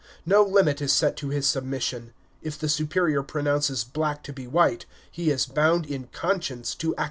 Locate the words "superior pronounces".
2.69-3.83